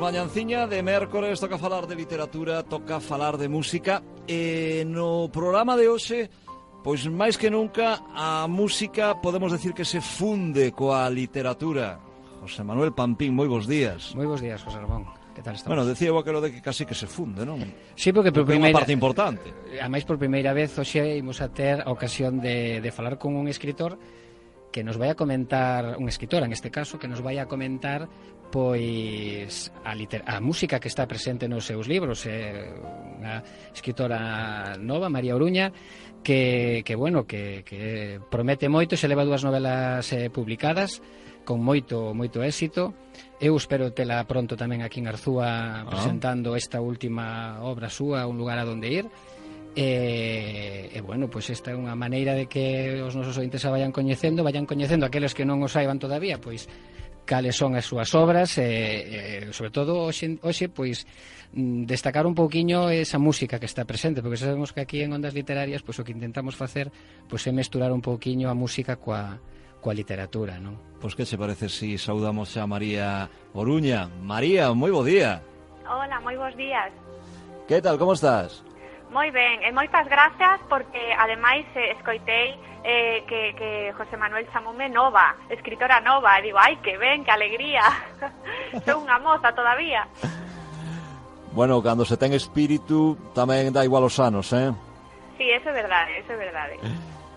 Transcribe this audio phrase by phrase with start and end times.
[0.00, 5.92] mañanciña de mércores toca falar de literatura, toca falar de música e no programa de
[5.92, 6.32] hoxe
[6.80, 12.00] Pois máis que nunca a música podemos decir que se funde coa literatura.
[12.40, 14.16] José Manuel Pampín, moi bos días.
[14.16, 15.04] Moi bos días, José Ramón.
[15.36, 15.76] Que tal estamos?
[15.76, 17.60] Bueno, decía eu aquilo de que casi que se funde, non?
[18.00, 18.80] Sí, porque por porque primeira...
[18.80, 19.52] parte importante.
[19.68, 23.20] Eh, a máis por primeira vez hoxe imos a ter a ocasión de, de falar
[23.20, 24.00] con un escritor
[24.72, 28.08] que nos vai a comentar, un escritor en este caso, que nos vai a comentar
[28.50, 32.66] pois a, liter a música que está presente nos seus libros é
[33.20, 33.40] unha
[33.72, 35.70] escritora nova, María Oruña
[36.22, 41.00] que, que bueno, que, que promete moito, se leva dúas novelas eh, publicadas
[41.44, 42.92] con moito moito éxito.
[43.40, 45.88] Eu espero tela pronto tamén aquí en Arzúa ah.
[45.88, 49.06] presentando esta última obra súa, Un lugar a donde ir.
[49.72, 53.70] E, e bueno, pois pues esta é unha maneira de que os nosos ointes a
[53.72, 56.66] vayan coñecendo, vayan coñecendo aqueles que non os saiban todavía, pois
[57.24, 61.06] cales son as súas obras e, e sobre todo hoxe, hoxe pois
[61.52, 65.34] mm, destacar un pouquiño esa música que está presente, porque sabemos que aquí en Ondas
[65.34, 66.90] Literarias pois o que intentamos facer
[67.28, 69.38] pois é mesturar un pouquiño a música coa
[69.80, 70.76] coa literatura, non?
[71.00, 74.12] Pois que che parece si saudamos a María Oruña?
[74.20, 75.40] María, moi bo día.
[75.88, 76.92] Hola, moi bos días.
[77.66, 78.62] Que tal, como estás?
[79.10, 82.54] Moi ben, e moitas gracias porque ademais eh, escoitei
[82.86, 87.34] eh, que, que José Manuel chamoume nova, escritora nova, e digo, ai, que ben, que
[87.34, 87.82] alegría,
[88.86, 90.06] sou unha moza todavía.
[91.50, 94.70] Bueno, cando se ten espírito tamén dá igual os anos, eh?
[95.34, 96.78] Sí, eso é verdade, eso é verdade.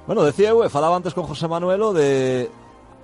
[0.05, 2.53] Bueno, decía eu, e falaba antes con José Manuelo de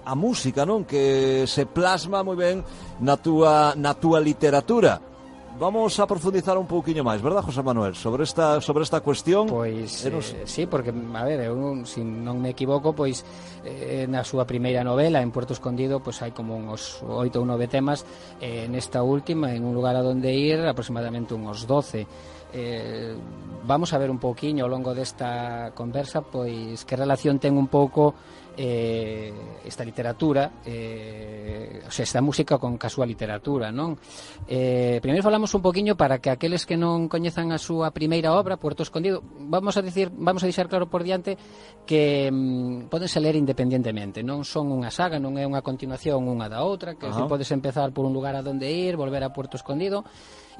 [0.05, 0.85] a música, non?
[0.85, 2.61] Que se plasma moi ben
[3.01, 5.08] na túa, na túa literatura.
[5.57, 9.47] Vamos a profundizar un pouquiño máis, verdad, José Manuel, sobre esta sobre esta cuestión?
[9.47, 10.31] Pois Eros...
[10.31, 13.25] eh, sí, porque a ver, eu se si non me equivoco, pois
[13.67, 17.67] eh, na súa primeira novela en Puerto Escondido, pois hai como uns oito ou nove
[17.67, 18.07] temas,
[18.39, 22.07] eh, nesta última en un lugar a donde ir, aproximadamente uns doce.
[22.55, 23.13] Eh,
[23.67, 28.15] vamos a ver un pouquiño ao longo desta conversa pois que relación ten un pouco
[28.59, 29.31] eh,
[29.63, 33.95] esta literatura eh, o sea, esta música con casúa literatura non
[34.51, 38.59] eh, primeiro falamos un poquinho para que aqueles que non coñezan a súa primeira obra
[38.59, 41.39] Puerto Escondido vamos a decir, vamos a deixar claro por diante
[41.87, 46.59] que mm, podense ler independentemente non son unha saga non é unha continuación unha da
[46.59, 47.23] outra que uh -huh.
[47.23, 50.03] si podes empezar por un lugar a donde ir volver a Puerto Escondido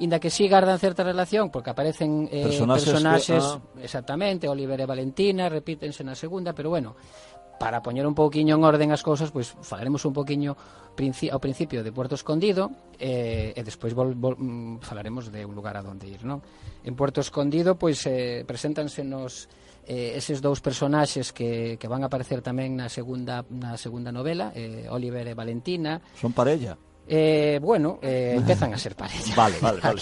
[0.00, 3.84] inda que sí gardan certa relación porque aparecen eh, personaxes, personaxes que, ah.
[3.84, 6.96] exactamente Oliver e Valentina repítense na segunda pero bueno
[7.60, 10.56] para poñer un pouquiño en orden as cousas, pois falaremos un pouquiño
[10.96, 15.52] princi ao principio de Puerto Escondido eh, e despois vol, vol, mm, falaremos de un
[15.52, 16.40] lugar a donde ir, non?
[16.80, 19.44] En Puerto Escondido, pois eh, preséntanse nos
[19.84, 24.56] eh, eses dous personaxes que, que van a aparecer tamén na segunda na segunda novela,
[24.56, 26.00] eh, Oliver e Valentina.
[26.16, 29.34] Son parella eh, bueno, eh, empezan a ser parella.
[29.34, 30.00] Vale, vale, vale.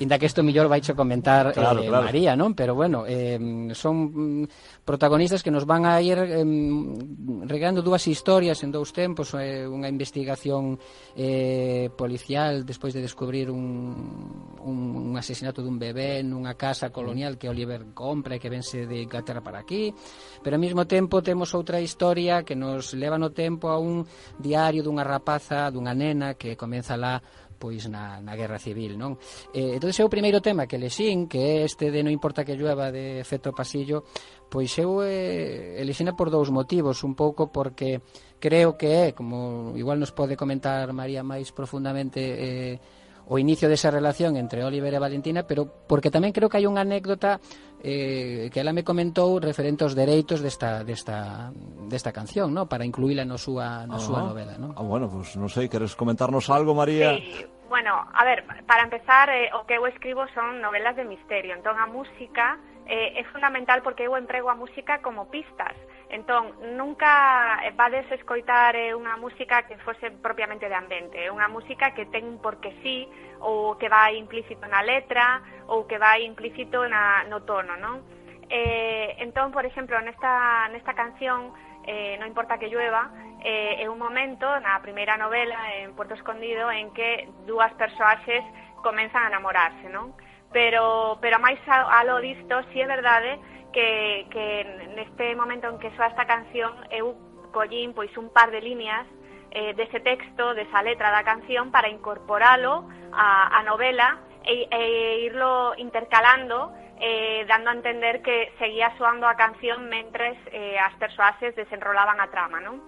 [0.00, 2.06] Inda que isto millor vai xo comentar claro, eh, claro.
[2.10, 2.58] María, non?
[2.58, 3.38] Pero bueno, eh,
[3.78, 6.42] son mm, protagonistas que nos van a ir eh,
[7.46, 10.78] regando dúas historias en dous tempos, eh, unha investigación
[11.14, 17.46] eh, policial despois de descubrir un, un, un asesinato dun bebé nunha casa colonial que
[17.46, 19.94] Oliver compra e que vense de Inglaterra para aquí,
[20.42, 24.02] pero ao mesmo tempo temos outra historia que nos leva no tempo a un
[24.38, 27.20] diario dunha rapaza Dunha nena que comeza lá
[27.58, 29.18] pois na, na Guerra Civil, non?
[29.50, 32.54] Eh, entón, é o primeiro tema que lexín, que é este de non importa que
[32.54, 34.06] llueva de Feto Pasillo,
[34.46, 38.00] pois eu eh, elexina por dous motivos, un pouco porque
[38.38, 42.74] creo que é, como igual nos pode comentar María máis profundamente eh,
[43.28, 46.82] o inicio desa relación entre Oliver e Valentina, pero porque tamén creo que hai unha
[46.82, 47.36] anécdota
[47.84, 51.52] eh, que ela me comentou referente aos dereitos desta, desta,
[51.86, 52.66] desta canción, ¿no?
[52.66, 54.02] para incluíla no súa, na no ah.
[54.02, 54.56] súa novela.
[54.56, 54.72] ¿no?
[54.74, 57.14] Ah, bueno, pues non sei, queres comentarnos algo, María?
[57.20, 57.46] Sí.
[57.68, 61.76] Bueno, a ver, para empezar, eh, o que eu escribo son novelas de misterio, entón
[61.76, 62.56] a música
[62.88, 65.76] eh, é fundamental porque eu emprego a música como pistas.
[66.08, 71.52] Entón, nunca eh, vades escoitar eh, unha música que fose propiamente de ambiente, é unha
[71.52, 73.04] música que ten un porque sí,
[73.44, 78.00] ou que vai implícito na letra, ou que vai implícito na, no tono, non?
[78.48, 81.52] Eh, entón, por exemplo, nesta, nesta canción,
[81.84, 83.08] eh, Non importa que llueva,
[83.40, 88.44] eh, é un momento na primeira novela, en Puerto Escondido, en que dúas persoaxes
[88.84, 90.12] comenzan a namorarse, non?
[90.52, 93.38] pero, pero máis a, a lo disto, si sí é verdade
[93.72, 94.64] que, que
[94.96, 97.14] neste momento en que soa esta canción eu
[97.52, 99.04] collín pois un par de líneas
[99.50, 105.72] eh, dese texto, desa letra da canción para incorporalo a, a novela e, e irlo
[105.76, 112.18] intercalando eh, dando a entender que seguía soando a canción mentres eh, as persoaxes desenrolaban
[112.20, 112.82] a trama, non?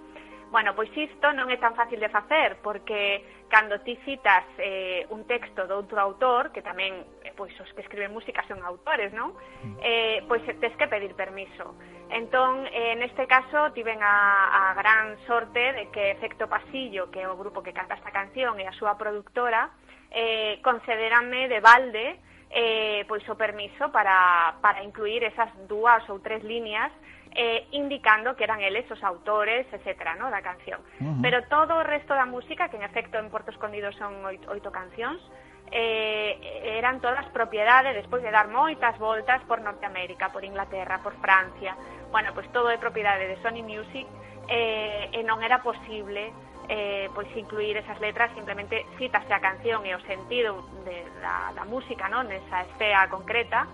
[0.51, 5.23] Bueno, pois isto non é tan fácil de facer, porque cando ti citas eh, un
[5.23, 9.31] texto de outro autor, que tamén eh, pois os que escriben música son autores, non?
[9.63, 9.79] Mm.
[9.79, 11.79] Eh, pois tes que pedir permiso.
[12.11, 17.31] Entón, eh, neste caso, tiven a, a gran sorte de que Efecto Pasillo, que é
[17.31, 19.71] o grupo que canta esta canción, e a súa productora,
[20.11, 22.19] eh, concederanme de balde
[22.51, 26.91] eh, pois o permiso para, para incluir esas dúas ou tres líneas
[27.35, 30.31] eh, indicando que eran eles os autores, etcétera, ¿no?
[30.31, 30.81] da canción.
[31.01, 31.23] Uh -huh.
[31.23, 34.71] Pero todo o resto da música, que en efecto en Porto Escondido son oito, oito
[34.71, 35.23] cancións,
[35.71, 36.35] eh,
[36.79, 41.77] eran todas propiedade despois de dar moitas voltas por Norteamérica, por Inglaterra, por Francia.
[42.11, 44.07] Bueno, pois pues todo é propiedade de Sony Music
[44.51, 46.35] eh, e non era posible
[46.67, 51.65] eh, pois incluir esas letras simplemente citas a canción e o sentido de, da, da
[51.67, 53.67] música non nesa esfera concreta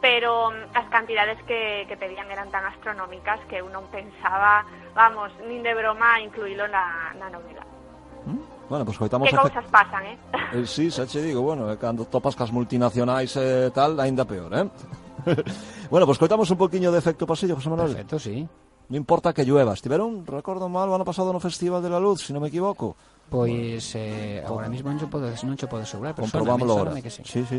[0.00, 4.64] pero mm, as cantidades que, que pedían eran tan astronómicas que eu non pensaba,
[4.94, 7.64] vamos, nin de broma incluílo na, na novela.
[8.26, 10.16] Mm, bueno, pues coitamos que cousas pasan, eh?
[10.52, 10.66] eh?
[10.66, 14.52] Sí, xa che digo, bueno, eh, cando topas cas multinacionais e eh, tal, aínda peor,
[14.54, 14.66] eh?
[15.92, 17.94] bueno, pues coitamos un poquinho de efecto pasillo, José Manuel.
[17.94, 18.46] Perfecto, sí.
[18.86, 19.74] Non importa que llueva.
[19.74, 22.54] Estiveron, recordo mal, o ano pasado no Festival de la Luz, se si non me
[22.54, 22.94] equivoco.
[23.26, 26.94] Pois eh, agora mismo non cho podo, non cho podo asegurar, pero Comprobámoslo ahora.
[27.02, 27.26] Que sí.
[27.26, 27.58] sí, sí.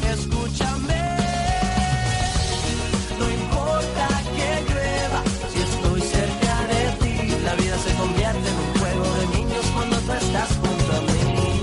[0.11, 1.03] Escúchame,
[3.17, 5.21] no importa que llueva,
[5.53, 7.15] si estoy cerca de ti,
[7.45, 11.61] la vida se convierte en un juego de niños cuando tú estás junto a mí.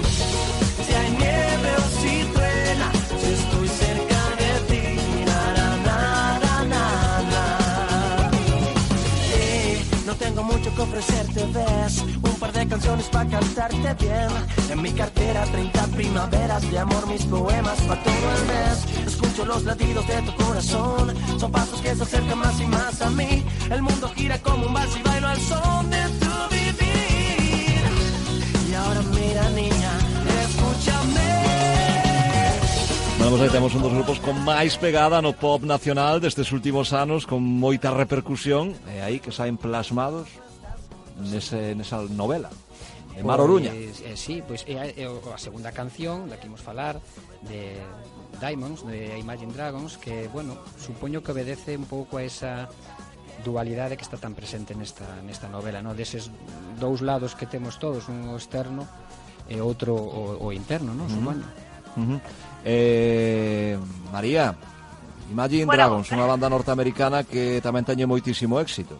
[0.87, 2.89] Si hay nieve o si truena,
[3.21, 4.85] si estoy cerca de ti,
[5.27, 8.31] nada, nada, nada, nada.
[10.07, 14.29] No tengo mucho que ofrecerte, ves par de canciones para cantarte bien.
[14.71, 19.07] En mi cartera 30 primaveras de amor, mis poemas para todo el mes.
[19.07, 23.11] Escucho los latidos de tu corazón, son pasos que se acercan más y más a
[23.11, 23.45] mí.
[23.71, 27.83] El mundo gira como un vals y bailo al son de tu vivir.
[28.71, 29.93] Y ahora mira niña,
[30.43, 31.29] escúchame.
[33.19, 36.93] Bueno, pues aí temos un dos grupos con máis pegada no pop nacional destes últimos
[36.93, 40.29] anos, con moita repercusión, e aí que saen plasmados
[41.19, 42.51] nese, nesa novela
[43.19, 43.73] de Mar pois, Oruña.
[43.75, 47.03] Pois, eh, sí, pois é, é a segunda canción da que imos falar
[47.43, 47.83] de
[48.39, 52.71] Diamonds, de Imagine Dragons, que, bueno, supoño que obedece un pouco a esa
[53.43, 55.99] dualidade que está tan presente nesta, nesta novela, no?
[55.99, 56.31] deses
[56.79, 58.87] dous lados que temos todos, un externo
[59.51, 61.07] e outro o, o interno, non?
[61.07, 61.19] Uh -huh.
[61.19, 61.47] Supoño.
[61.99, 62.19] Uh -huh.
[62.63, 63.75] eh,
[64.15, 64.55] María,
[65.29, 68.97] Imagine bueno, Dragons, unha banda norteamericana que tamén teñe moitísimo éxito.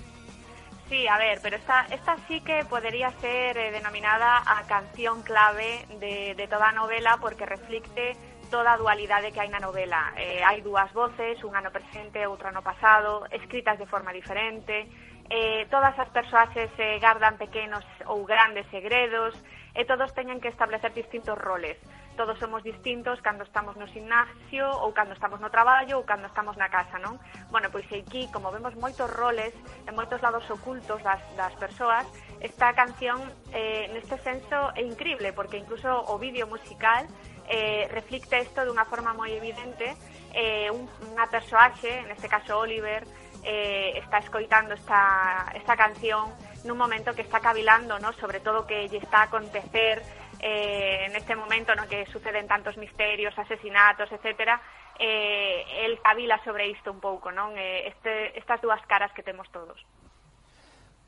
[0.89, 5.85] Sí, a ver, pero esta, esta sí que podría ser eh, denominada a canción clave
[6.01, 8.17] de, de, toda novela porque reflicte
[8.51, 10.15] toda dualidad de que hay na novela.
[10.17, 14.89] Eh, hai dúas voces, unha no presente, outra no pasado, escritas de forma diferente,
[15.29, 19.37] eh, todas as persoas se eh, gardan pequenos ou grandes segredos,
[19.77, 21.77] e todos teñen que establecer distintos roles
[22.19, 26.59] todos somos distintos cando estamos no gimnasio ou cando estamos no traballo ou cando estamos
[26.59, 27.15] na casa, non?
[27.55, 29.55] Bueno, pois aquí, como vemos moitos roles
[29.87, 32.11] e moitos lados ocultos das, das persoas,
[32.43, 33.23] esta canción
[33.55, 37.07] eh, neste senso é increíble porque incluso o vídeo musical
[37.47, 39.95] eh, reflicte isto dunha forma moi evidente
[40.35, 43.07] eh, un, unha persoaxe, neste caso Oliver,
[43.47, 46.35] eh, está escoitando esta, esta canción
[46.67, 48.11] nun momento que está cavilando, ¿no?
[48.19, 50.03] sobre todo que lle está a acontecer
[50.41, 54.61] eh, en este momento no que suceden tantos misterios, asesinatos, etcétera,
[54.99, 57.55] eh, el cabila sobre isto un pouco, non?
[57.55, 59.79] Eh, este, estas dúas caras que temos todos.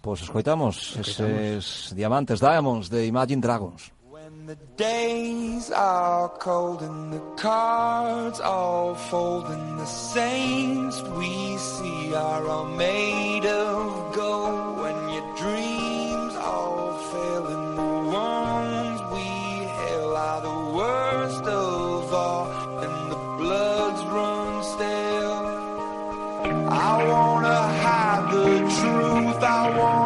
[0.01, 3.93] Pois pues escoitamos, eses diamantes, diamonds de Imagine Dragons.
[4.09, 12.15] When the days are cold and the cards all fold and the saints we see
[12.15, 15.00] are all made of gold when
[29.61, 30.00] I want.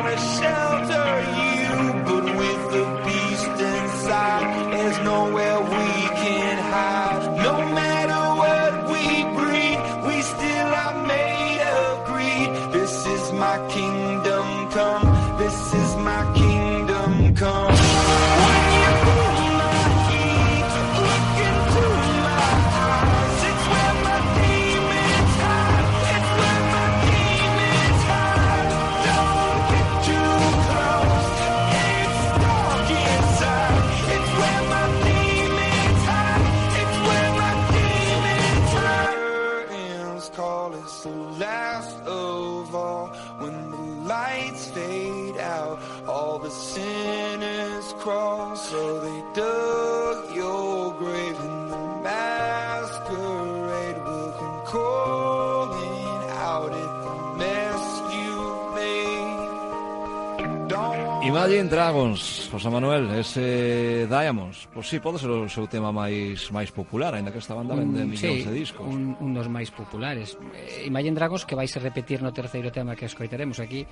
[61.94, 67.14] Dragons, José Manuel, ese Diamonds, pois sí, pode ser o seu tema máis máis popular,
[67.14, 68.82] aínda que esta banda vende un, millóns sí, de discos.
[68.82, 70.34] Un, un dos máis populares.
[70.58, 73.86] Eh, Imagine Dragons que vais a repetir no terceiro tema que escoitaremos aquí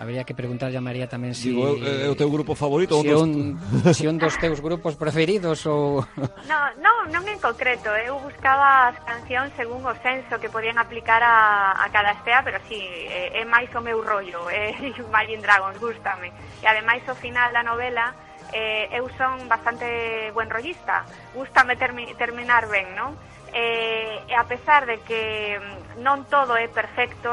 [0.00, 1.44] Habría que preguntarlle a María tamén se...
[1.44, 2.96] Si, Digo, é, é o teu grupo favorito?
[2.96, 3.20] ou si dos...
[3.20, 6.00] un, se si un dos teus grupos preferidos ou...
[6.48, 7.92] No, non, non en concreto.
[7.92, 8.08] Eh.
[8.08, 12.56] Eu buscaba as cancións según o senso que podían aplicar a, a cada estea, pero
[12.64, 14.48] sí, eh, é, é máis o meu rollo.
[14.48, 16.32] Eh, é Imagine Dragons, gústame.
[16.32, 18.16] E ademais o final da novela
[18.56, 21.04] eh, eu son bastante buen rollista.
[21.36, 23.20] Gusta me termi terminar ben, non?
[23.52, 27.30] eh, e a pesar de que mm, non todo é perfecto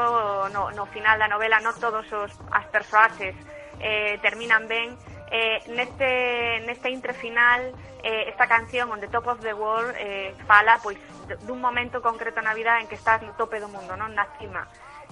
[0.50, 3.34] no, no final da novela, non todos os, as persoaxes
[3.78, 4.98] eh, terminan ben,
[5.30, 7.70] eh, neste, neste intre final
[8.02, 10.98] eh, esta canción On the Top of the World eh, fala pois
[11.44, 14.64] dun momento concreto na vida en que estás no tope do mundo, non na cima.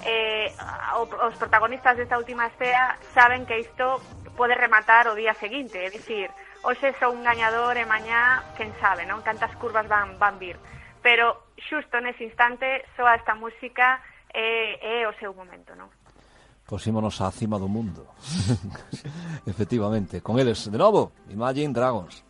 [0.05, 0.53] Eh,
[0.97, 4.01] os protagonistas desta última escena saben que isto
[4.37, 6.29] pode rematar o día seguinte, é dicir,
[6.61, 9.25] hoxe sou un gañador e mañá, quen sabe, non?
[9.25, 10.57] Cantas curvas van, van vir
[11.07, 14.03] pero xusto nese instante soa esta música
[14.35, 15.87] e, eh, o seu momento, non?
[16.67, 18.11] Posímonos á cima do mundo.
[19.47, 22.27] Efectivamente, con eles de novo, Imagine Dragons.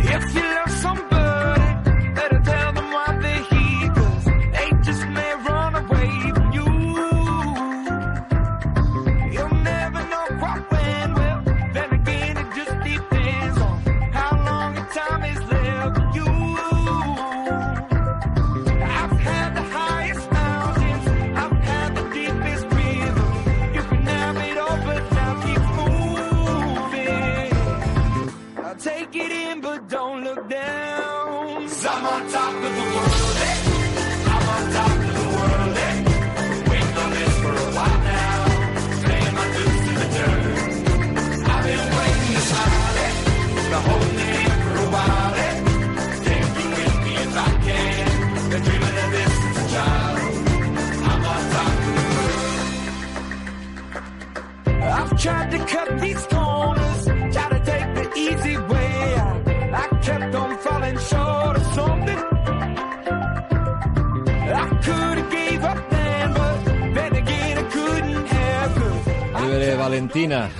[0.00, 0.45] If you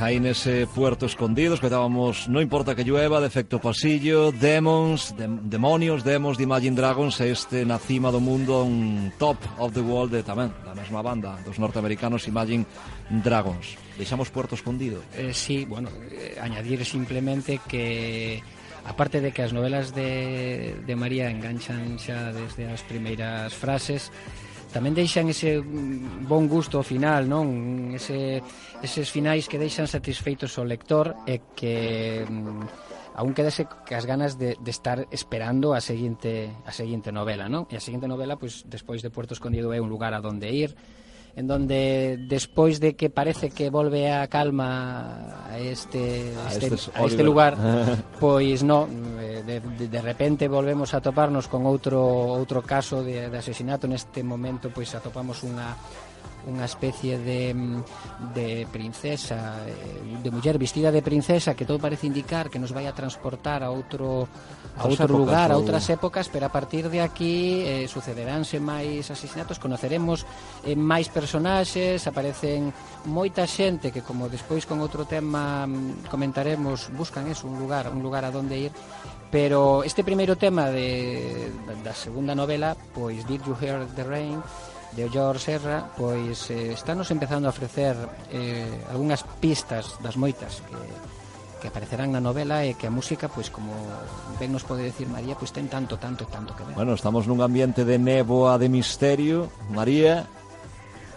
[0.01, 6.05] aí nese puerto escondido escoitábamos Non importa que llueva, de efecto pasillo, Demons, de, Demonios,
[6.05, 10.13] Demos de Imagine Dragons e este na cima do mundo un top of the world
[10.13, 12.69] de, tamén da mesma banda dos norteamericanos Imagine
[13.25, 13.81] Dragons.
[13.97, 15.01] Deixamos puerto escondido.
[15.17, 18.45] Eh, sí, bueno, eh, añadir simplemente que
[18.85, 24.13] aparte de que as novelas de, de María enganchan xa desde as primeiras frases,
[24.77, 25.57] tamén deixan ese
[26.29, 27.97] bon gusto ao final, non?
[27.97, 28.45] Ese,
[28.85, 34.61] eses finais que deixan satisfeitos o lector e que mm, aún quedase as ganas de,
[34.61, 37.65] de estar esperando a seguinte a seguinte novela, non?
[37.73, 40.77] E a seguinte novela, pois, despois de Puerto Escondido é un lugar a donde ir,
[41.37, 47.05] en donde despois de que parece que volve a calma a este, a este, a
[47.05, 47.55] este lugar
[48.21, 48.89] pois no
[49.21, 53.85] eh, de, de, de repente volvemos a toparnos con outro outro caso de, de asesinato.
[53.85, 55.77] Neste momento pois atopamos unha
[56.47, 62.07] unha especie de, mm, de princesa, eh, de muller vestida de princesa que todo parece
[62.07, 64.31] indicar que nos vai a transportar a outro
[64.79, 65.59] a outro épocas, lugar, ou...
[65.59, 70.23] a outras épocas, pero a partir de aquí eh, sucederánse máis asesinatos, conoceremos
[70.63, 72.71] eh, máis personaxes, aparecen
[73.11, 78.01] moita xente que como despois con outro tema mm, comentaremos, buscan eso, un lugar, un
[78.01, 78.73] lugar a donde ir,
[79.31, 81.51] pero este primeiro tema de,
[81.83, 84.39] da segunda novela, pois Did You Hear the Rain,
[84.93, 87.97] de Ollor Serra pois eh, estános empezando a ofrecer
[88.31, 90.79] eh, algunhas pistas das moitas que,
[91.61, 93.73] que aparecerán na novela e que a música, pois como
[94.39, 96.77] ben nos pode decir María, pois ten tanto, tanto, tanto que ver.
[96.77, 99.51] Bueno, estamos nun ambiente de néboa, de misterio.
[99.73, 100.29] María,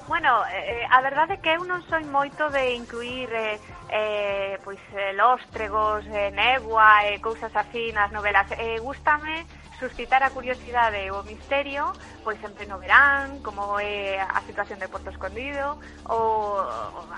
[0.10, 3.62] Bueno, eh, a verdade é que eu non soy moito de incluir eh,
[3.94, 8.50] eh, pois, eh, lóstregos, eh, néboa e eh, cousas así nas novelas.
[8.58, 9.46] Eh, gústame
[9.80, 14.92] suscitar a curiosidade e o misterio, pois en pleno verán, como é a situación de
[14.92, 16.60] Porto Escondido, ou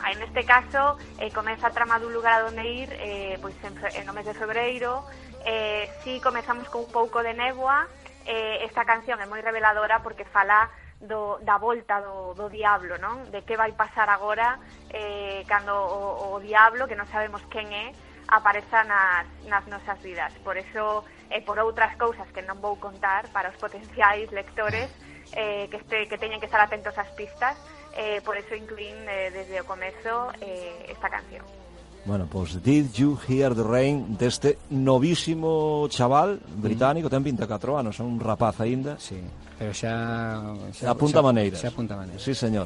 [0.08, 3.74] en este caso eh, comeza a trama dun lugar a donde ir eh, pois en,
[3.75, 5.03] en no mes de febreiro,
[5.46, 7.89] eh, si comezamos con un pouco de néboa,
[8.25, 10.70] eh, esta canción é moi reveladora porque fala
[11.01, 13.25] do, da volta do, do diablo, non?
[13.34, 14.62] De que vai pasar agora
[14.94, 17.89] eh, cando o, o diablo, que non sabemos quen é,
[18.31, 20.31] apareza nas, nas nosas vidas.
[20.43, 24.88] Por eso, e por outras cousas que non vou contar para os potenciais lectores
[25.35, 27.59] eh, que, este, que teñen que estar atentos ás pistas,
[27.93, 31.43] eh, por eso incluín eh, desde o comezo eh, esta canción.
[32.03, 37.13] Bueno, pois pues, Did You Hear the Rain deste novísimo chaval británico, mm.
[37.13, 38.97] ten 24 anos, é un rapaz aínda.
[38.97, 39.21] Sí,
[39.59, 40.41] pero xa...
[40.73, 41.61] xa apunta xa, maneiras.
[41.61, 42.23] Xa apunta maneiras.
[42.23, 42.65] Sí, señor.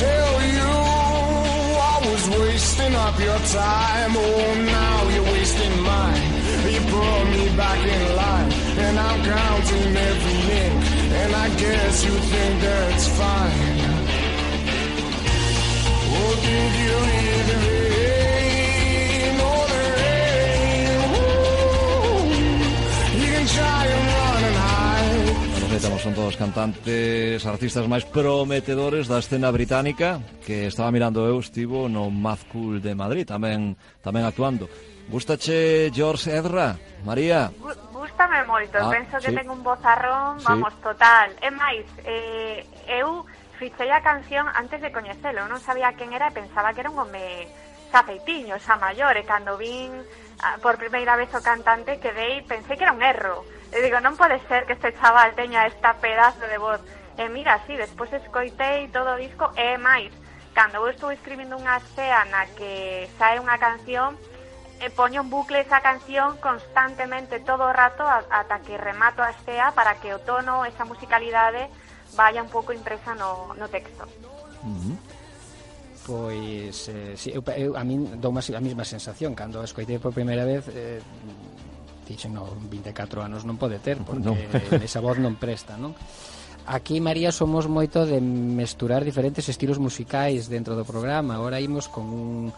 [0.00, 0.70] tell you
[1.92, 4.12] I was wasting up your time?
[4.16, 6.28] Oh, now you're wasting mine.
[6.74, 8.52] You put me back in line,
[8.84, 10.74] and I'm counting every link,
[11.20, 13.78] and I guess you think that's fine.
[16.18, 17.79] Oh, did you hear
[25.90, 31.42] estamos con todos os cantantes, artistas máis prometedores da escena británica que estaba mirando eu,
[31.42, 34.70] estivo no Math Cool de Madrid, tamén tamén actuando.
[35.10, 37.50] Gustache George Ezra, María?
[37.90, 39.34] Gústame moito, ah, penso sí.
[39.34, 40.78] que ten un bozarrón, vamos, sí.
[40.78, 41.34] total.
[41.42, 43.26] É máis, eh, eu
[43.58, 47.02] fichei a canción antes de coñecelo, non sabía quen era e pensaba que era un
[47.02, 47.50] home
[47.90, 49.90] xa feitiño, xa maior, e cando vin
[50.38, 54.18] ah, por primeira vez o cantante quedei, pensei que era un erro E digo, non
[54.18, 56.82] pode ser que este chaval teña esta pedazo de voz.
[57.14, 60.10] E mira, sí, despois escoitei todo o disco e máis.
[60.54, 64.18] Cando eu estou escribindo unha cea na que sae unha canción,
[64.80, 69.76] e poño en bucle esa canción constantemente todo o rato ata que remato a estea
[69.76, 71.68] para que o tono, esa musicalidade
[72.16, 74.08] vaya un pouco impresa no, no texto.
[74.64, 74.96] Uh -huh.
[76.08, 80.48] Pois, eh, sí, eu, eu, a min dou a mesma sensación cando escoitei por primeira
[80.48, 81.04] vez eh,
[82.10, 84.34] dixen, no, 24 anos non pode ter, porque no.
[84.82, 85.94] esa voz non presta, non?
[86.66, 91.38] Aquí, María, somos moito de mesturar diferentes estilos musicais dentro do programa.
[91.38, 92.52] Ahora imos con un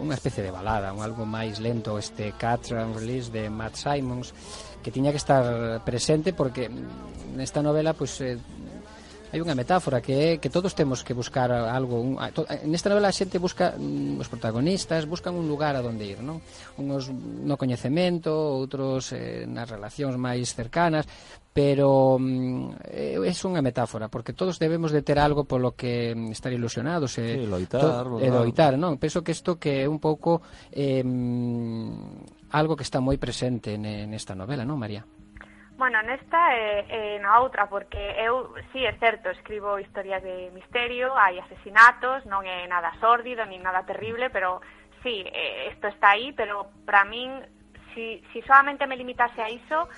[0.00, 4.32] unha especie de balada, un algo máis lento, este Cat and Release de Matt Simons,
[4.80, 8.40] que tiña que estar presente porque mm, nesta novela pues, eh,
[9.30, 13.08] hai unha metáfora que é que todos temos que buscar algo un, to, nesta novela
[13.08, 16.42] a xente busca mm, os protagonistas buscan un lugar a donde ir non?
[16.82, 21.06] unos no coñecemento outros eh, nas relacións máis cercanas
[21.54, 26.50] pero mm, é unha metáfora porque todos debemos de ter algo polo que mm, estar
[26.50, 28.98] ilusionados e, sí, loitar, to, e eh, loitar non?
[28.98, 30.42] penso que isto que é un pouco
[30.74, 35.06] eh, mm, algo que está moi presente nesta novela non María?
[35.80, 40.22] Bueno, nesta e, eh, e eh, na outra, porque eu, sí, é certo, escribo historias
[40.22, 44.60] de misterio, hai asesinatos, non é nada sórdido, nin nada terrible, pero
[45.00, 45.24] sí,
[45.72, 47.32] isto eh, está aí, pero para min,
[47.96, 49.88] si, si solamente me limitase a iso,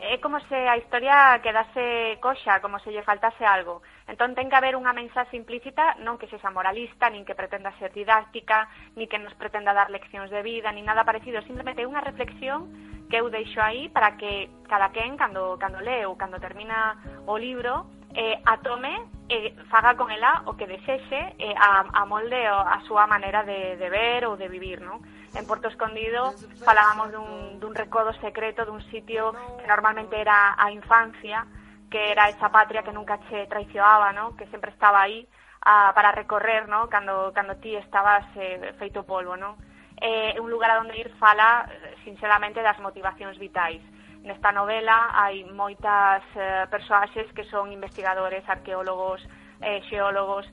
[0.00, 3.84] é como se a historia quedase coxa, como se lle faltase algo.
[4.08, 7.92] Entón ten que haber unha mensaxe implícita, non que sexa moralista, nin que pretenda ser
[7.92, 12.72] didáctica, nin que nos pretenda dar leccións de vida, nin nada parecido, simplemente unha reflexión
[13.08, 17.86] que eu deixo aí para que cada quen, cando, cando leu, cando termina o libro,
[18.14, 18.96] eh, atome
[19.28, 23.06] e eh, faga con ela o que desexe eh, a, a molde o, a súa
[23.06, 25.04] maneira de, de ver ou de vivir, non?
[25.36, 26.32] En Porto Escondido
[26.64, 31.44] falábamos dun, dun recodo secreto dun sitio que normalmente era a infancia,
[31.92, 34.32] que era esa patria que nunca che traicionaba, ¿no?
[34.32, 35.28] Que sempre estaba aí
[35.60, 36.88] a, para recorrer, ¿no?
[36.88, 39.60] Cando, cando ti estabas eh, feito polvo, ¿no?
[40.00, 43.80] é un lugar a onde ir fala eh, sinceramente das motivacións vitais.
[44.26, 49.22] Nesta novela hai moitas eh, persoaxes que son investigadores, arqueólogos,
[49.62, 50.44] eh, xeólogos.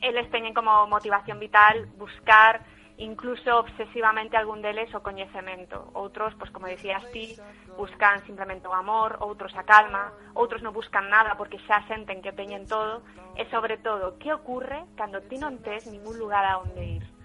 [0.00, 2.62] Eles teñen como motivación vital buscar
[2.98, 5.90] incluso obsesivamente algún deles o coñecemento.
[5.94, 7.38] Outros, pois como decías ti,
[7.78, 12.34] buscan simplemente o amor, outros a calma, outros non buscan nada porque xa senten que
[12.34, 13.06] teñen todo,
[13.38, 17.17] e sobre todo, que ocorre cando ti non tes ningún lugar a onde ir?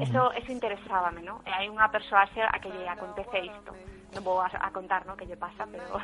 [0.00, 1.38] Eso, eso interesábame, ¿no?
[1.46, 3.70] Eh, hai unha persoa a que lle acontece isto.
[4.14, 5.18] Non vou a, a contar, ¿no?
[5.18, 5.98] Que lle pasa, pero...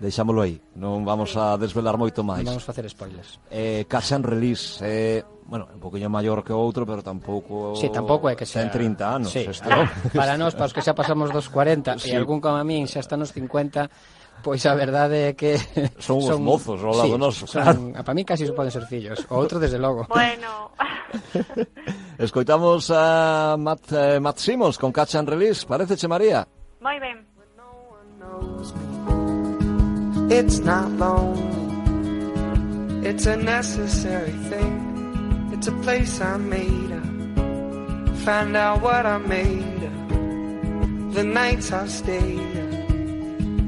[0.00, 0.56] Deixámolo aí.
[0.76, 1.40] Non vamos sí.
[1.40, 2.44] a desvelar moito máis.
[2.44, 3.40] Non vamos facer spoilers.
[3.52, 7.76] Eh, Cash and Release, eh, bueno, un poquinho maior que o outro, pero tampouco...
[7.76, 8.64] Sí, tampouco é que sea...
[8.64, 9.32] Ten 30 anos.
[9.32, 9.44] Sí.
[9.44, 9.68] Este,
[10.16, 12.12] para nós, para os que xa pasamos dos 40, sí.
[12.12, 13.92] e algún como a min xa está nos 50,
[14.42, 15.56] pois a verdade é que
[15.98, 18.04] Son os mozos ao lado sí, son, claro.
[18.04, 20.06] Para mí casi poden ser fillos, o outro desde logo.
[20.10, 20.74] Bueno,
[22.18, 26.46] Escoitamos a Matt, eh, Matt Simmons con Catch and Release, pareceche María?
[26.80, 27.24] moi ben.
[30.30, 31.42] It's not lonely.
[33.06, 35.50] It's a necessary thing.
[35.52, 37.04] It's a place I made up.
[38.24, 41.14] Find out what I made of.
[41.14, 42.71] The nights I stayed up.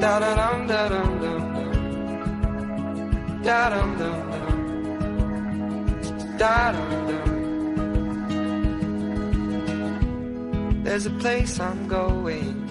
[0.00, 0.46] Da da da.
[3.42, 3.68] Da.
[6.38, 6.72] Da.
[10.82, 12.64] There's a place I'm going.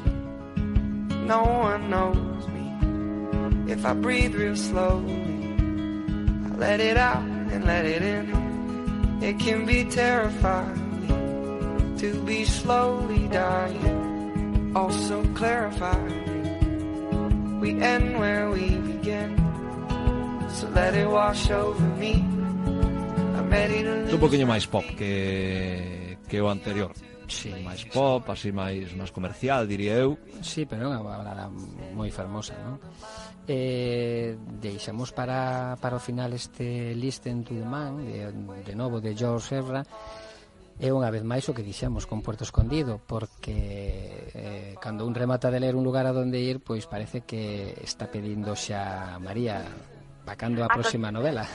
[1.26, 3.72] No one knows me.
[3.72, 5.56] If I breathe real slowly,
[6.46, 9.24] I let it out and let it in.
[9.24, 14.72] It can be terrifying to be slowly dying.
[14.76, 16.25] Also clarifying.
[17.66, 19.34] we end where we begin.
[20.54, 22.22] So let it wash over me.
[23.36, 24.14] I'm ready to lose.
[24.14, 26.94] Un poquinho máis pop que que o anterior.
[27.26, 30.14] Sí, máis pop, así máis máis comercial, diría eu.
[30.46, 31.50] Sí, pero é unha balada
[31.98, 32.78] moi fermosa, non?
[33.50, 38.30] Eh, deixamos para, para o final este Listen to the Man de,
[38.62, 39.82] de novo de George Serra,
[40.76, 45.48] É unha vez máis o que dixemos con Puerto Escondido, porque eh, cando un remata
[45.48, 49.64] de ler un lugar a donde ir, pois parece que está pedindo xa María,
[50.28, 51.48] vacando a próxima novela.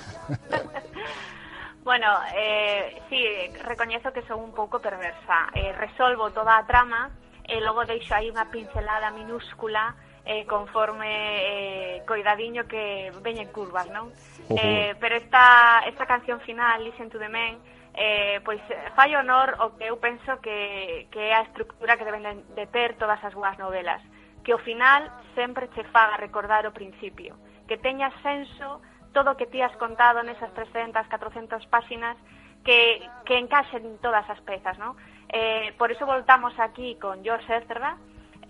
[1.85, 3.21] bueno, eh, sí,
[3.61, 5.53] recoñezo que son un pouco perversa.
[5.53, 7.13] Eh, resolvo toda a trama
[7.45, 11.13] e logo deixo aí unha pincelada minúscula eh, conforme
[11.45, 14.09] eh, coidadiño que veñen curvas, non?
[14.49, 14.57] Uh -huh.
[14.57, 17.61] eh, pero esta, esta canción final, Listen to the Men,
[17.95, 18.61] eh, pois
[18.95, 22.95] fai honor o que eu penso que, que é a estructura que deben de ter
[22.95, 24.03] todas as boas novelas
[24.45, 25.03] que ao final
[25.35, 28.81] sempre che faga recordar o principio que teña senso
[29.13, 32.17] todo o que ti has contado nesas 300, 400 páxinas
[32.63, 34.95] que, que encaixen todas as pezas ¿no?
[35.29, 37.99] eh, por iso voltamos aquí con George Ezra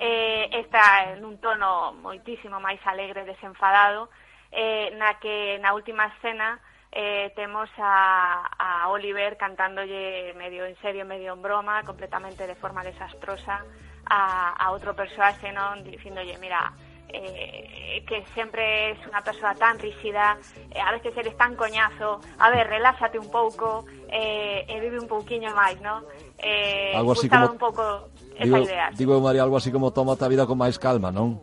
[0.00, 4.08] eh, está en un tono moitísimo máis alegre, desenfadado
[4.48, 6.56] eh, na que na última escena
[6.92, 12.82] eh, temos a, a Oliver cantándolle medio en serio, medio en broma, completamente de forma
[12.82, 13.64] desastrosa
[14.06, 15.86] a, a outro persoaxe, non?
[15.86, 16.74] Dicindolle, mira,
[17.12, 20.34] eh, que sempre es unha persoa tan ríxida,
[20.74, 25.06] eh, a veces eres tan coñazo, a ver, reláxate un pouco, eh, e vive un
[25.06, 26.02] pouquiño máis, non?
[26.42, 27.54] Eh, algo así como...
[27.54, 28.86] un pouco esa digo, idea.
[28.98, 31.38] Digo, María, algo así como tómate a vida con máis calma, non?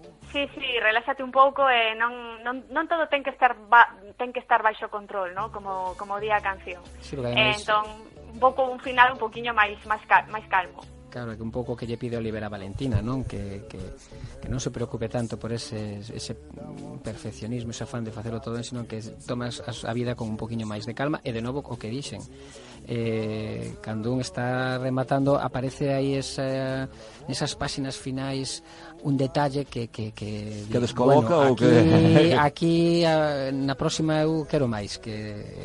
[0.45, 4.29] sí, sí, reláxate un pouco e non, non, non todo ten que estar ba, ten
[4.29, 5.49] que estar baixo control, ¿no?
[5.49, 6.81] como, como di a canción.
[7.01, 7.85] Sí, eh, entón,
[8.29, 10.85] un pouco un final un poquiño máis máis, cal, máis calmo.
[11.09, 13.23] Claro, que un pouco que lle pide Olivera Valentina, non?
[13.23, 13.79] Que, que,
[14.43, 16.35] que non se preocupe tanto por ese, ese
[17.01, 20.85] perfeccionismo, ese afán de facelo todo, sino que tomas a vida con un poquinho máis
[20.85, 22.21] de calma e de novo o que dixen
[22.87, 26.87] eh, cando un está rematando aparece aí esa,
[27.27, 28.63] nesas páxinas finais
[29.03, 34.23] un detalle que que, que, que descoloca bueno, aquí, ou que aquí a, na próxima
[34.23, 35.11] eu quero máis que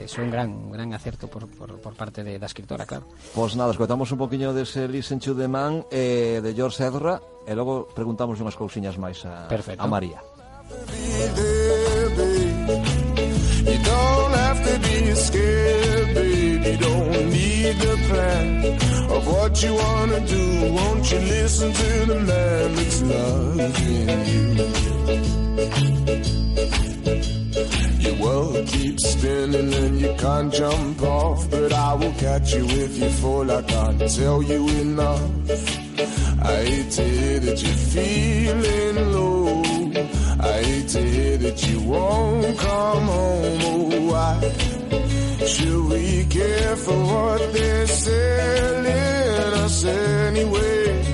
[0.02, 3.06] é un gran un gran acerto por, por, por parte de, da escritora, claro.
[3.32, 7.54] Pois nada, escoitamos un poquinho dese Listen to the Man eh, de George Ezra e
[7.54, 9.80] logo preguntamos unhas cousiñas máis a, Perfecto.
[9.80, 10.20] a María.
[13.62, 17.11] You don't have to be scared, baby, don't
[18.12, 18.64] plan
[19.16, 20.44] of what you wanna do.
[20.78, 24.44] Won't you listen to the man that's loving you?
[28.04, 32.92] Your world keeps spinning and you can't jump off, but I will catch you if
[32.98, 33.50] you fall.
[33.50, 35.30] I can't tell you enough.
[36.52, 39.62] I hate to hear that you're feeling low.
[40.50, 43.71] I hate to hear that you won't come home.
[45.52, 48.86] Should we care for what they're selling
[49.62, 51.04] us anyway?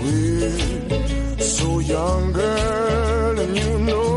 [0.00, 4.14] We're so young, girl, and you know.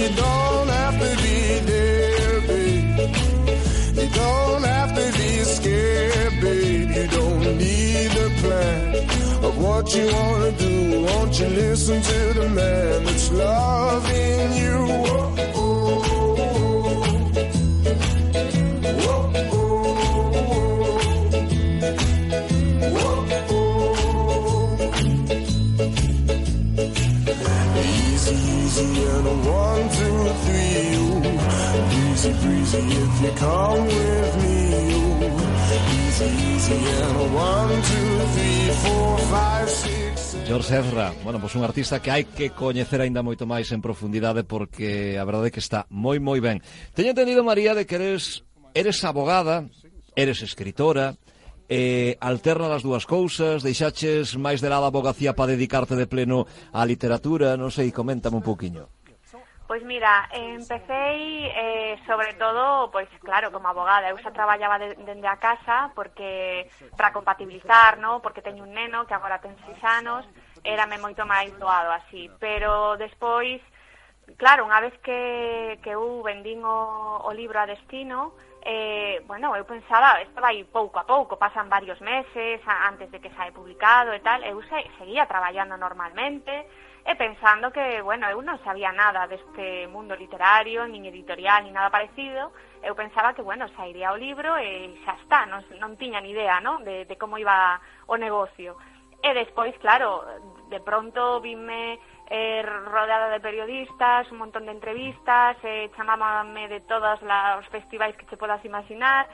[0.00, 1.38] You don't have to be
[1.70, 2.98] there, babe.
[3.98, 6.90] You don't have to be scared, babe.
[6.90, 8.94] You don't need a plan
[9.42, 11.02] of what you wanna do.
[11.06, 15.03] Won't you listen to the man that's loving you?
[32.44, 34.54] breezy if you come with me.
[35.74, 37.34] Easy, easy, yeah.
[37.34, 40.46] One, two, three, four, five, six, seven.
[40.46, 43.82] George Ezra, bueno, pois pues un artista que hai que coñecer aínda moito máis en
[43.82, 46.62] profundidade porque a verdade é que está moi moi ben.
[46.94, 48.46] Teño entendido, María, de que eres,
[48.78, 49.66] eres abogada,
[50.14, 51.18] eres escritora,
[51.66, 56.46] eh, alterna das dúas cousas, deixaches máis de lado a abogacía para dedicarte de pleno
[56.70, 58.93] á literatura, non sei, coméntame un pouquiño.
[59.74, 60.86] Pois mira, empecé
[61.50, 66.70] eh, sobre todo, pois claro, como abogada, eu xa traballaba de, dende a casa porque
[66.94, 68.22] para compatibilizar, no?
[68.22, 70.22] porque teño un neno que agora ten seis anos,
[70.62, 73.58] érame moito máis doado así, pero despois,
[74.38, 79.66] claro, unha vez que, que eu vendín o, o libro a destino, eh, bueno, eu
[79.66, 84.14] pensaba, isto vai pouco a pouco, pasan varios meses a, antes de que sae publicado
[84.14, 86.62] e tal, eu se, seguía traballando normalmente,
[87.04, 91.92] e pensando que, bueno, eu non sabía nada deste mundo literario, nin editorial, nin nada
[91.92, 92.48] parecido,
[92.80, 96.64] eu pensaba que, bueno, sairía o libro e xa está, non, non tiña ni idea,
[96.64, 97.76] non, de, de como iba
[98.08, 98.80] o negocio.
[99.20, 100.24] E despois, claro,
[100.72, 102.00] de pronto vime
[102.32, 108.24] eh, rodeada de periodistas, un montón de entrevistas, eh, chamábame de todos os festivais que
[108.24, 109.28] che podas imaginar,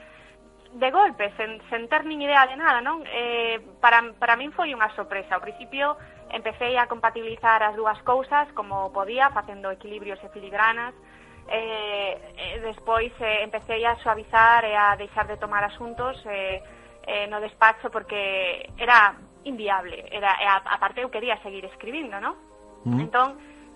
[0.73, 3.03] de golpe, sen, sen ter nin idea de nada, non?
[3.03, 5.35] Eh, para, para min foi unha sorpresa.
[5.35, 5.99] Ao principio
[6.33, 10.95] Empecé a compatibilizar as dúas cousas como podía, facendo equilibrios e filigranas,
[11.47, 16.63] eh, eh, despois eh, empecé a suavizar e a deixar de tomar asuntos eh,
[17.07, 22.37] eh, no despacho porque era inviable, era, e a, aparte eu quería seguir escribindo, non?
[22.85, 22.89] Mm.
[22.89, 23.01] Mm-hmm.
[23.01, 23.29] Entón,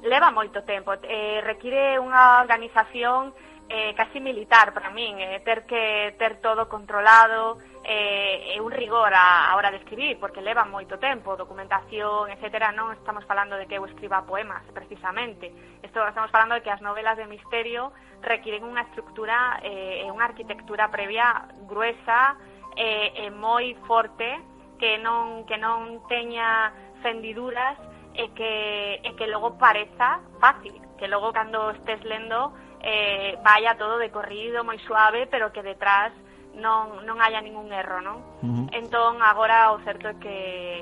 [0.06, 3.34] leva moito tempo, eh, require unha organización
[3.68, 9.14] eh, casi militar para min, eh, ter que ter todo controlado, eh, e un rigor
[9.14, 12.74] a hora de escribir, porque leva moito tempo, documentación, etc.
[12.74, 15.54] Non estamos falando de que eu escriba poemas, precisamente.
[15.86, 17.94] Esto, estamos falando de que as novelas de misterio
[18.26, 22.34] requiren unha estructura eh, e unha arquitectura previa gruesa
[22.74, 24.34] eh, e moi forte
[24.82, 26.74] que non, que non teña
[27.06, 27.78] fendiduras
[28.18, 32.50] e que, e que logo pareza fácil, que logo cando estés lendo
[32.82, 36.10] eh, vaya todo de corrido, moi suave, pero que detrás
[36.58, 38.18] non, non haya ningún erro, non?
[38.42, 38.66] Uh -huh.
[38.72, 40.38] Entón, agora o certo é que,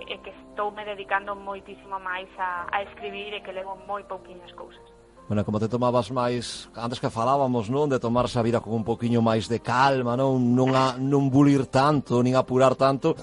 [0.08, 4.86] é que estoume dedicando moitísimo máis a, a escribir e que levo moi pouquiñas cousas.
[5.28, 8.84] Bueno, como te tomabas máis, antes que falábamos, non, de tomarse a vida con un
[8.84, 13.16] poquinho máis de calma, non, non, a, non bulir tanto, nin apurar tanto,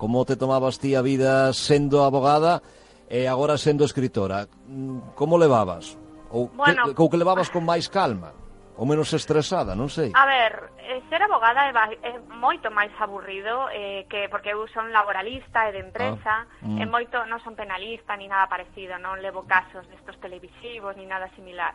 [0.00, 2.64] como te tomabas ti a vida sendo abogada
[3.06, 6.00] e agora sendo escritora, mm, como levabas?
[6.32, 8.43] Ou bueno, que, ou que levabas con máis calma?
[8.76, 10.10] ou menos estresada, non sei.
[10.14, 14.90] A ver, eh, ser abogada é, é moito máis aburrido eh, que porque eu son
[14.90, 16.82] laboralista e de ah, empresa, ah, mm.
[16.82, 21.30] é moito non son penalista ni nada parecido, non levo casos destos televisivos ni nada
[21.38, 21.74] similar.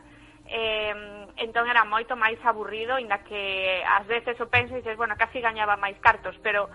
[0.49, 0.91] Eh,
[1.39, 5.39] entón era moito máis aburrido, inda que ás veces o penso e dices, bueno, casi
[5.39, 6.67] gañaba máis cartos, pero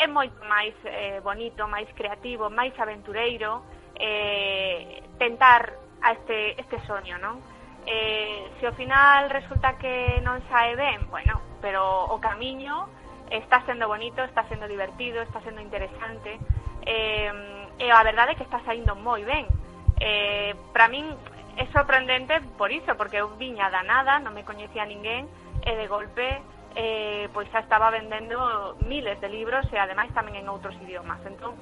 [0.00, 3.62] é moito máis eh, bonito, máis creativo, máis aventureiro
[4.00, 7.59] eh, tentar a este, este soño, non?
[7.90, 12.86] eh, se ao final resulta que non sae ben, bueno, pero o camiño
[13.30, 16.38] está sendo bonito, está sendo divertido, está sendo interesante,
[16.86, 17.34] eh,
[17.82, 19.50] e a verdade é que está saindo moi ben.
[19.98, 21.10] Eh, para min
[21.58, 25.26] é sorprendente por iso, porque eu viña da nada, non me coñecía ninguén,
[25.66, 26.38] e de golpe
[26.78, 31.18] eh, pois xa estaba vendendo miles de libros e ademais tamén en outros idiomas.
[31.26, 31.58] Entón,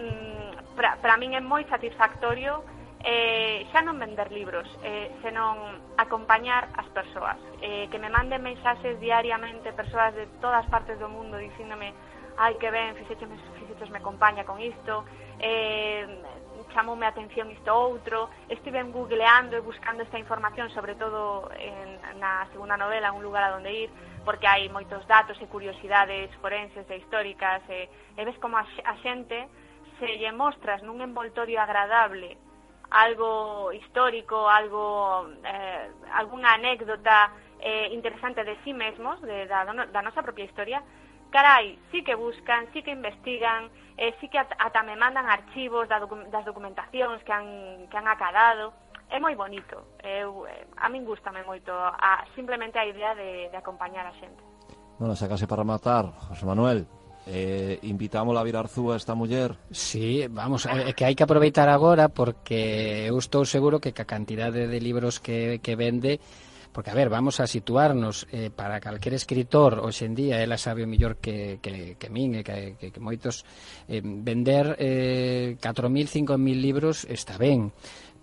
[0.00, 2.64] mm, para min é moi satisfactorio
[3.04, 7.38] eh, xa non vender libros, eh, senón acompañar as persoas.
[7.62, 11.94] Eh, que me manden mensaxes diariamente persoas de todas partes do mundo dicíndome
[12.38, 13.26] ai que ben, fixeches,
[13.58, 15.02] fixeches me compaña con isto,
[15.42, 16.06] eh,
[16.70, 22.46] chamoume a atención isto outro, estive googleando e buscando esta información, sobre todo en, na
[22.54, 23.90] segunda novela, un lugar a donde ir,
[24.22, 28.94] porque hai moitos datos e curiosidades forenses e históricas, e, e ves como a, a
[29.02, 29.50] xente
[29.98, 32.38] se lle mostras nun envoltorio agradable
[32.90, 40.22] algo histórico, algo eh, algunha anécdota eh, interesante de sí mesmos, de, da, da nosa
[40.22, 40.82] propia historia,
[41.30, 45.98] carai, sí que buscan, sí que investigan, eh, sí que ata me mandan archivos da
[46.00, 48.72] docu das documentacións que han, que han acadado,
[49.10, 49.98] é moi bonito.
[50.04, 50.44] Eu,
[50.76, 54.40] a min gustame moito a, simplemente a idea de, de acompañar a xente.
[54.98, 56.86] Bueno, se case para matar, José Manuel,
[57.30, 59.52] Eh, invitamos a vir Arzúa esta muller?
[59.70, 64.64] Sí, vamos, eh, que hai que aproveitar agora porque eu estou seguro que ca cantidade
[64.64, 66.16] de libros que, que vende
[66.72, 70.84] Porque, a ver, vamos a situarnos eh, para calquer escritor hoxe en día, ela sabe
[70.84, 73.42] o mellor que, que, que min e que, que, que moitos
[73.88, 77.72] eh, vender eh, 4.000, 5.000 libros está ben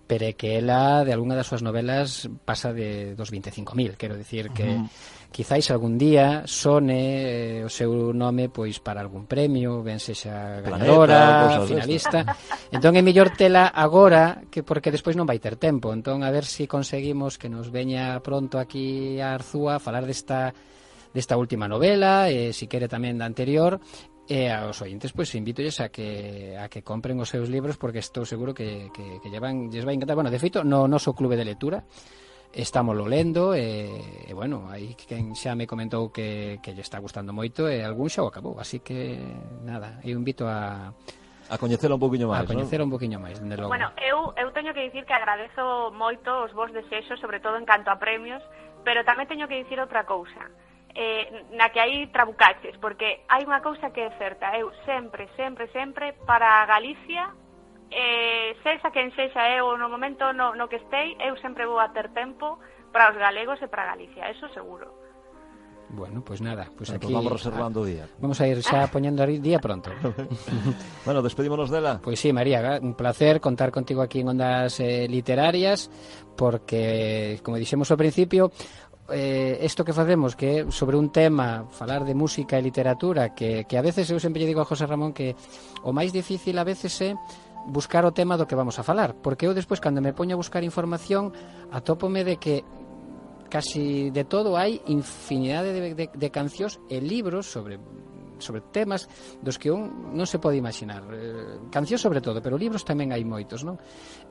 [0.06, 4.78] pero que ela de algunha das súas novelas pasa de dos 25.000, quero dicir que
[4.78, 10.00] uh -huh quizáis algún día sone eh, o seu nome pois para algún premio, ben
[10.00, 12.20] sexa ganadora, Planeta, finalista.
[12.72, 15.92] entón é mellor tela agora que porque despois non vai ter tempo.
[15.92, 20.08] Entón a ver se si conseguimos que nos veña pronto aquí a Arzúa a falar
[20.08, 20.56] desta
[21.12, 23.84] desta última novela, e eh, se si quere tamén da anterior,
[24.26, 28.02] E aos ointes, pois, pues, invítolles a que, a que compren os seus libros porque
[28.02, 30.18] estou seguro que, que, que lle van, lles vai encantar.
[30.18, 31.86] Bueno, de feito, no noso clube de lectura
[32.56, 37.04] estamos lo lendo e, e bueno, aí quen xa me comentou que, que lle está
[37.04, 39.20] gustando moito e algún xa o acabou, así que
[39.68, 40.96] nada, eu invito a
[41.46, 42.90] A coñecela un poquinho máis, A coñecer ¿no?
[42.90, 43.70] un poquinho máis, dende logo.
[43.70, 47.70] Bueno, eu, eu teño que dicir que agradezo moito os vos desexos, sobre todo en
[47.70, 48.42] canto a premios,
[48.82, 50.50] pero tamén teño que dicir outra cousa
[50.96, 55.68] eh, na que hai trabucaches, porque hai unha cousa que é certa, eu sempre, sempre,
[55.76, 57.30] sempre, para Galicia
[57.92, 61.90] eh, sexa quen sexa eu no momento no, no que estei, eu sempre vou a
[61.90, 62.60] ter tempo
[62.92, 65.06] para os galegos e para Galicia, eso seguro.
[65.90, 68.08] Bueno, pues nada, pues aquí, vamos reservando día.
[68.20, 69.92] Vamos a ir xa poñendo día pronto.
[71.06, 72.02] bueno, despedímonos dela.
[72.02, 75.90] Pois pues sí, María, un placer contar contigo aquí en Ondas eh, Literarias
[76.36, 78.52] porque como dixemos ao principio,
[79.10, 83.78] eh, isto que facemos que sobre un tema falar de música e literatura que, que
[83.78, 85.38] a veces eu sempre lle digo a José Ramón que
[85.86, 87.18] o máis difícil a veces é eh,
[87.68, 90.42] buscar o tema do que vamos a falar, porque eu despois cando me poño a
[90.42, 91.34] buscar información
[91.72, 92.64] atópome de que
[93.50, 97.78] casi de todo hai infinidade de, de, de cancións e libros sobre
[98.40, 99.08] sobre temas
[99.42, 101.04] dos que un non se pode imaginar.
[101.12, 103.80] Eh, cancións sobre todo, pero libros tamén hai moitos, non?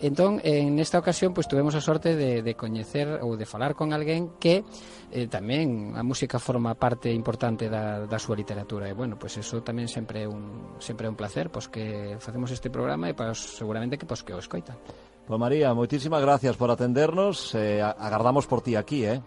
[0.01, 3.93] Entón, en esta ocasión, pois tuvemos a sorte de, de coñecer ou de falar con
[3.93, 4.65] alguén que
[5.13, 8.89] eh, tamén a música forma parte importante da, da súa literatura.
[8.89, 12.51] E, bueno, pois eso tamén sempre é un, sempre é un placer, pois que facemos
[12.51, 14.77] este programa e pois, seguramente que pois que o escoitan.
[15.25, 17.57] Pois pues María, moitísimas gracias por atendernos.
[17.57, 19.25] Eh, agardamos por ti aquí, eh?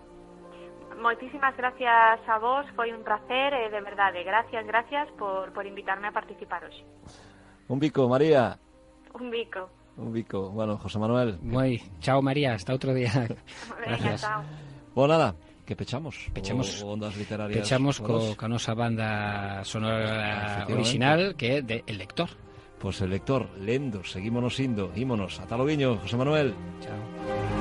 [1.02, 6.08] Moitísimas gracias a vos, foi un placer e de verdade, gracias, gracias por, por invitarme
[6.10, 6.82] a participar hoxe.
[7.70, 8.58] Un bico, María.
[9.14, 9.70] Un bico.
[9.98, 10.50] Un bico.
[10.50, 11.38] Bueno, José Manuel.
[11.41, 13.14] Moi, chao María, hasta outro día.
[13.14, 13.38] Venga,
[14.02, 14.22] Gracias.
[14.26, 14.41] chao.
[14.98, 15.36] Bueno, nada,
[15.66, 16.18] que pechamos.
[16.34, 17.62] Pechamos- O, ondas literarias.
[17.62, 22.30] Pechamos Bueno, co, ca nosa banda sonora original que é de El Lector.
[22.78, 25.39] Pues el lector, lendo, seguímonos indo, ímonos.
[25.41, 26.54] Ata loguiño, José Manuel.
[26.82, 27.57] Chao.